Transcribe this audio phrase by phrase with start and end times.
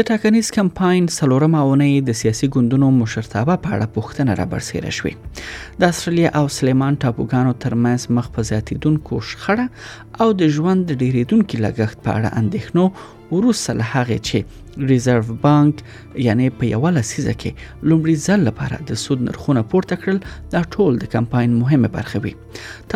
[0.00, 5.12] د ټاکنیز کمپاین څلورم اونۍ د سیاسي ګوندونو مشرتابه په اړه پوښتنه را برسیره شوې
[5.82, 9.66] د استرالیا او سلیمان ټاپوګانو ترمنځ مخ په زیاتیدونکو شخړه
[10.24, 12.84] او د ژوند ډیریدونکو لګښت په اړه اندېښنو
[13.36, 15.84] وروسته له هغه چې ریزرو بانک
[16.30, 20.24] یعنی په یو لسیزه کې لومړي ځل لپاره د سود نرخونه پورته کړل
[20.54, 22.34] دا ټول د کمپاین مهمه برخه وي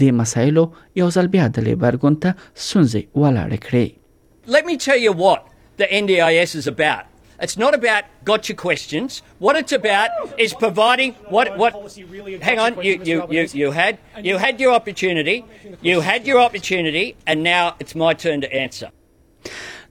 [0.04, 0.66] د مسایلو
[1.02, 3.88] یو ځل بیا د لیبر ګوند ته سنځي ولاړ کړی
[4.58, 5.50] Let me tell you what
[5.84, 7.02] the NDIS is about.
[7.48, 9.18] It's not about gotcha questions.
[9.48, 11.78] What it's about is providing what what.
[12.48, 13.96] Hang on, you you you, you had
[14.30, 15.38] you had your opportunity,
[15.92, 18.90] you had your opportunity, and now it's my turn to answer.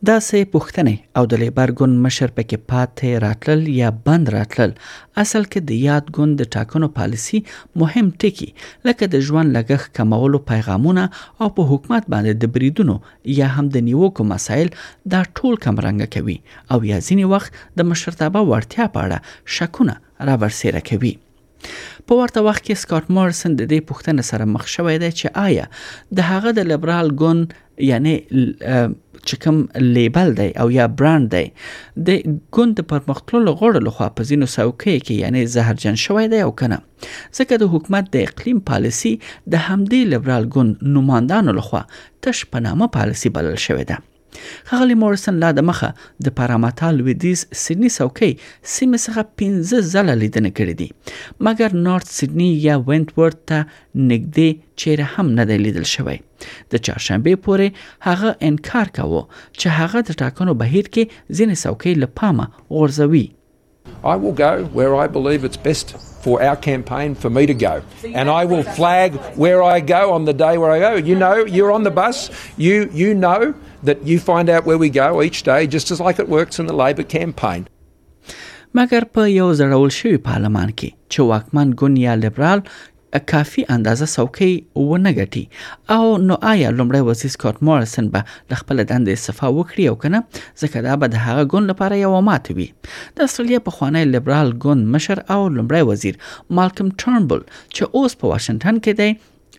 [0.07, 4.73] دا سه پوښتنې او د لیبر ګوند مشر پکې پاتې راتلل یا بند راتلل
[5.23, 7.39] اصل کې د یاد ګوند د ټاکنو پالیسی
[7.85, 8.49] مهم ټکی
[8.87, 11.05] لکه د ژوند لګښت کمولو پیغامونه
[11.41, 12.97] او په حکومت باندې د بریدونو
[13.41, 14.69] یا هم د نیوکو مسایل
[15.17, 16.39] دا ټول کمرنګ کوي
[16.73, 17.51] او یا ځینې وخت
[17.81, 19.19] د مشرتابه ورتیا پاړه
[19.57, 19.95] شکونه
[20.29, 21.15] را برسېره کوي
[21.63, 25.65] په ورته وخت کې سکاټ مارسن د دې پوښتنه سره مخ شوې ده چې آیا
[26.19, 27.41] د هغه د لیبرال ګون
[27.89, 29.59] یعنی چې کوم
[29.97, 31.45] لیبل دی او یا برانډ دی
[32.11, 36.79] د ګوند پرمختللو غوړو لخوا په زینو سوکې کې یعنی زهرجن شوی دی او کنه
[37.39, 41.83] ځکه د حکومت د اقلیم پالیسی د همدې لیبرال ګوند نوماندانو لخوا
[42.27, 44.05] تش پنامه پالیسی بلل شوې ده
[44.71, 45.91] خغلی مورسن لا د مخه
[46.27, 48.33] د پاراماتا لویدیز سیدنی څوکۍ
[48.75, 50.89] سیمه څخه 15 ځله لیدنه کړې دي
[51.49, 53.59] مګر نارت سیدنی یا وینټورت ته
[54.11, 54.49] نږدې
[54.81, 56.17] چیرې هم نه دی لیدل شوی
[56.71, 57.67] د چهارشنبه پورې
[58.11, 59.23] هغه انکار کاوه
[59.59, 61.05] چې هغه د ټاکنو بهیر کې
[61.37, 62.45] ځینې څوکۍ لپاره
[62.77, 63.27] غورځوي
[64.05, 67.83] I will go where I believe it's best for our campaign for me to go.
[68.03, 70.95] So and I will flag where I go on the day where I go.
[70.97, 74.91] You know, you're on the bus, you, you know that you find out where we
[74.91, 77.63] go each day, just as like it works in the Labor campaign.
[78.79, 82.61] مګر په یو زړول شوي پارلمان کې چې واکمن ګوند یا لیبرال
[83.31, 85.45] کافی اندازه څوکۍ ونه ګټي
[85.95, 90.21] او نو آیا لومړی وزیر سکاټ مورسن به د خپل دندې صفه وکړي او کنه
[90.63, 92.69] ځکه دا به د هغه ګوند لپاره یو ماته وي
[93.17, 96.17] د استرالیا په خوانی لیبرال ګوند مشر او لومړی وزیر
[96.61, 97.41] مالکم ټرنبل
[97.75, 99.11] چې اوس په واشنگټن کې دی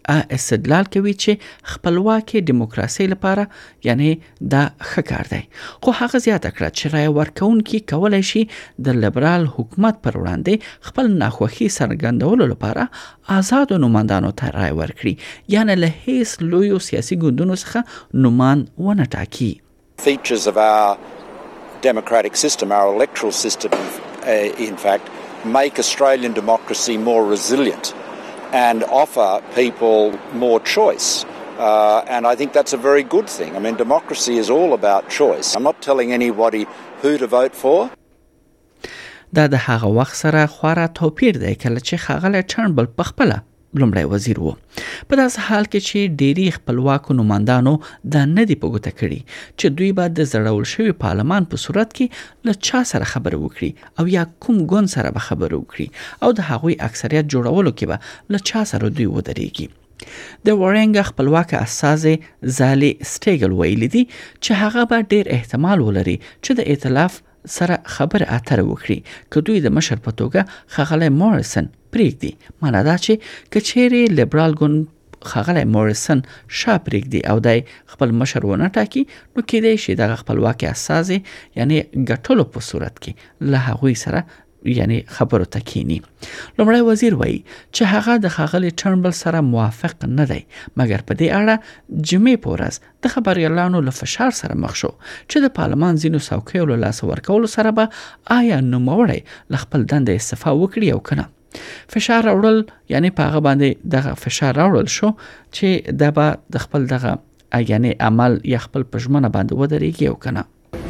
[0.09, 3.45] استدلال کوي چې خپلواکي دیموکراسي لپاره
[3.83, 4.13] یعنی
[4.53, 8.43] دا ښه کار دی خو هغه زیاته کړه چې رای ورکونکي کولای شي
[8.87, 12.89] د لیبرال حکومت پر وړاندې خپل ناخوخي سرګندولو لپاره
[13.37, 15.15] آزاد نوماندانو ته رای ورکړي
[15.57, 19.51] یعنی له هیڅ لوی سیاسي ګوندونو څخه نومان ونه ټاکي
[20.07, 20.97] features of our
[21.85, 23.71] democratic system, our electoral system,
[24.67, 25.09] in fact,
[25.55, 27.89] make Australian democracy more resilient
[28.51, 31.25] and offer people more choice.
[31.59, 33.55] Uh, and I think that's a very good thing.
[33.55, 35.55] I mean, democracy is all about choice.
[35.55, 36.65] I'm not telling anybody
[37.01, 37.89] who to vote for.
[39.33, 43.41] دا د هغه وخت سره خورا توپیر دی کله چې خاغله چرنبل په خپله
[43.79, 44.51] لومړی وزیر وو
[45.09, 47.73] په داس حال کې چې ډېری خپلواک نوماندانو
[48.15, 49.19] دا نه دی پګوته کړی
[49.59, 53.37] چې دوی بعد د زړول شوی پارلمان په پا صورت کې له چا سره خبر
[53.39, 57.93] وکړي او یا کوم ګون سره به خبر وکړي او د هغوی اکثریت جوړولو کې
[57.93, 64.61] به له چا سره دوی ودرېږي د وارنګ خپلواک اساسې زالي سټیګل ویل دي چې
[64.63, 68.99] هغه به ډېر احتمال ولري چې د ائتلاف سره خبر اتر وکړي
[69.31, 70.41] که دوی د مشر په توګه
[70.77, 71.65] خغله موریسن
[71.95, 72.31] پریږدي
[72.61, 73.13] معنا دا چې
[73.55, 74.79] کچېری لیبرال ګوند
[75.31, 76.19] خغله موریسن
[76.59, 77.59] شاپریک دی او دای
[77.93, 79.03] خپل مشر ونه ټاکي
[79.33, 81.19] نو کېدای شي د خپل واقع اساسي
[81.61, 81.77] یعنی
[82.09, 83.11] ګټلو په صورت کې
[83.55, 84.19] له هغوی سره
[84.65, 85.99] یعنی خبرو تکینی
[86.57, 90.39] لمړی وزیر وایي چې هغه د خاغلی ټرنبل سره موافق نه دی
[90.81, 91.55] مګر په دې اړه
[92.11, 96.79] جمعې پورس د خبريالانو له فشار سره مخ شو چې د پارلمان ځینو څوکیو له
[96.83, 101.29] لاس ورکولو سره به آیا نوموړی ل خپل دند استعفا وکړي او کنه
[101.97, 102.61] فشار راوړل
[102.95, 106.27] یعنی په هغه باندې د فشار راوړل شو چې دغه
[106.57, 107.17] د خپل دغه
[107.73, 110.47] یعنی عمل یا خپل پښمنه باندې ودرېږي او کنه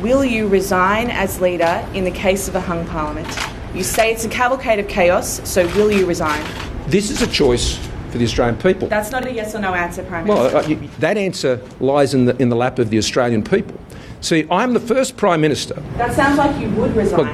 [0.08, 1.72] Will you resign as leader
[2.02, 3.40] in the case of a hung parliament?
[3.74, 6.44] You say it's a cavalcade of chaos, so will you resign?
[6.88, 7.78] This is a choice
[8.10, 8.88] for the Australian people.
[8.88, 10.58] That's not a yes or no answer, Prime Minister.
[10.76, 13.80] Well, that answer lies in the, in the lap of the Australian people.
[14.22, 15.76] See, I'm the first Prime Minister.
[15.98, 17.28] That sounds like you would resign.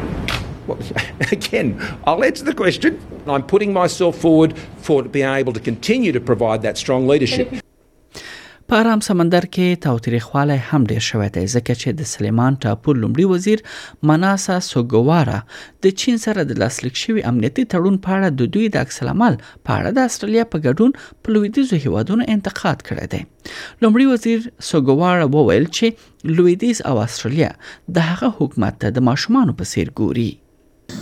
[0.67, 0.79] Well, well,
[1.31, 2.99] again, I'll answer the question.
[3.27, 7.61] I'm putting myself forward for being able to continue to provide that strong leadership.
[8.71, 13.25] په آرام سمندر کې تاوتریخواله هم ډیر شوې ده ځکه چې د سلیمان ټاپو لومړي
[13.31, 13.59] وزیر
[14.11, 15.35] مناسا سوګوارا
[15.85, 19.75] د چین سره د لاسلیک شوی امنیتي تړون په اړه د دوی د عکسالعمل په
[19.75, 20.97] اړه د استرالیا په ګډون
[21.27, 24.39] په لویدیزو هیوادونو انتقاد کړی دی لومړي وزیر
[24.69, 27.51] سوګوارا وویل چې لویدیز او استرالیا
[27.99, 30.27] د هغه حکومت ته د ماشومان په څیر ګوري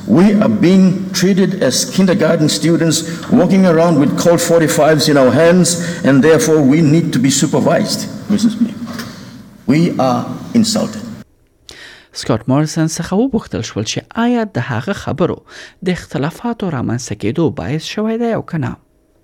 [0.08, 2.98] We are being treated as kindergarten students
[3.30, 5.70] walking around with Colt 45s in our hands,
[6.06, 8.56] and therefore we need to be supervised, Mrs.
[8.60, 8.62] B.
[9.72, 10.22] We are
[10.54, 11.02] insulted.
[12.16, 15.38] سکاټ مارسن څخه وپوښتل شول چې آیا د هغه خبرو
[15.88, 18.72] د اختلافاتو رامنځته کېدو باعث شوی دی او کنه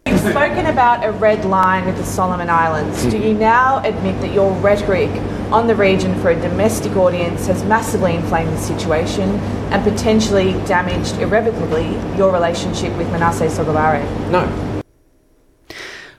[0.09, 3.03] You've spoken about a red line with the Solomon Islands.
[3.03, 3.09] Hmm.
[3.15, 5.11] Do you now admit that your rhetoric
[5.51, 9.29] on the region for a domestic audience has massively inflamed the situation
[9.71, 14.03] and potentially damaged irrevocably your relationship with Manasseh Sogolare?
[14.29, 14.45] No,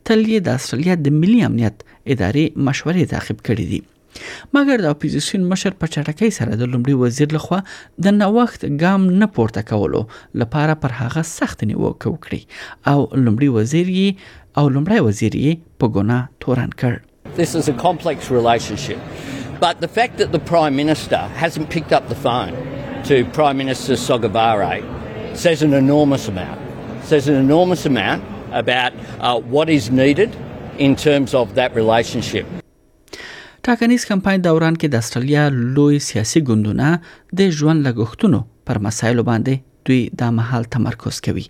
[0.09, 1.83] تل یې د استرالیا د ملي امنیت
[2.13, 3.81] ادارې مشورې تعقیب کړې دي
[4.57, 7.59] مګر د اپوزیشن مشر په چټکۍ سره د لومړي وزیر لخوا
[8.07, 10.01] د نوښت ګام نه پورته کولو
[10.43, 15.95] لپاره پر هغه سخت نیوکه وکړي او لومړي وزیر یې او لومړی وزیر یې په
[15.99, 21.23] ګناه تورن کړ This is a complex relationship but the fact that the prime minister
[21.45, 22.55] hasn't picked up the phone
[23.13, 24.73] to prime minister Sogavare
[25.47, 30.37] says an enormous amount says an enormous amount about uh, what is needed
[30.78, 32.47] in terms of that relationship.
[33.67, 36.93] ټاکنیز کمپاین دوران کې د استرالیا لوی سیاسي ګوندونه
[37.40, 38.38] د ژوند لګښتونو
[38.71, 41.45] پر مسایلو باندې دوی د محل تمرکز کوي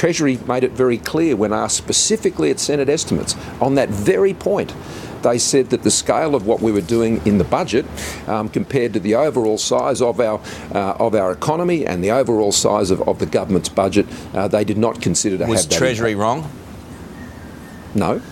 [0.00, 4.70] Treasury made it very clear when asked specifically at Senate estimates on that very point
[5.22, 7.86] they said that the scale of what we were doing in the budget
[8.28, 10.38] um, compared to the overall size of our,
[10.74, 14.64] uh, of our economy and the overall size of, of the government's budget, uh, they
[14.64, 15.74] did not consider to Was have that.
[15.74, 16.22] Was Treasury impact.
[16.44, 16.50] wrong?
[17.94, 18.22] No.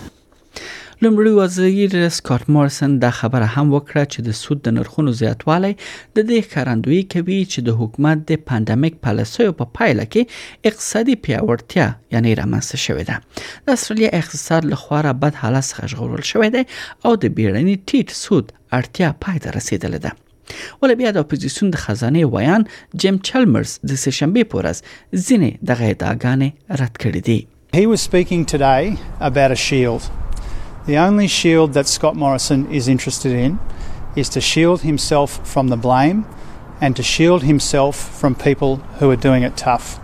[1.03, 6.27] لمړي وزیر سکاټ مارسن دا خبره هم وکړه چې د سود د نرخونو زیاتوالی د
[6.29, 11.87] دې ښکارندویي کوي چې د حکومت د پاندمیک پالیسیو په پا پایله کې اقتصادي پیاوړتیا
[12.17, 16.55] یعنی رامنځته شوې ده د استرالیا اقتصاد له خوا را بد حالت څخه ژغورل شوې
[16.57, 16.65] ده
[17.09, 21.85] او د بیړني ټیټ سود اړتیا پای ته رسیدلې ده ول بیا د اپوزیسیون د
[21.87, 22.69] خزانه ویان
[23.05, 27.39] جیم چلمرز د سه شنبه پورز ځینې دغه ادعاګانې رد کړې دي
[27.83, 28.79] He was speaking today
[29.31, 30.15] about a shield
[30.85, 33.59] The only shield that Scott Morrison is interested in
[34.15, 36.25] is to shield himself from the blame
[36.79, 39.99] and to shield himself from people who are doing it tough.